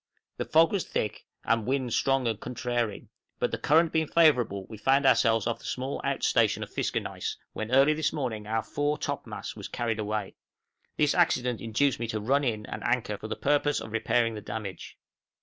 The 0.37 0.45
fog 0.45 0.71
was 0.71 0.83
thick, 0.83 1.27
and 1.43 1.67
wind 1.67 1.93
strong 1.93 2.27
and 2.27 2.39
contrary, 2.39 3.07
but 3.37 3.51
the 3.51 3.59
current 3.59 3.93
being 3.93 4.07
favorable 4.07 4.65
we 4.65 4.79
found 4.79 5.05
ourselves 5.05 5.45
off 5.45 5.59
the 5.59 5.63
small 5.65 6.01
out 6.03 6.23
station 6.23 6.63
of 6.63 6.71
Fiskernaes, 6.73 7.35
when 7.53 7.69
early 7.69 7.93
this 7.93 8.11
morning 8.11 8.47
our 8.47 8.63
fore 8.63 8.97
topmast 8.97 9.55
was 9.55 9.67
carried 9.67 9.99
away; 9.99 10.33
this 10.97 11.13
accident 11.13 11.61
induced 11.61 11.99
me 11.99 12.07
to 12.07 12.19
run 12.19 12.43
in 12.43 12.65
and 12.65 12.83
anchor 12.83 13.15
for 13.19 13.27
the 13.27 13.35
purpose 13.35 13.79
of 13.79 13.91
repairing 13.91 14.33
the 14.33 14.41
damage. 14.41 14.97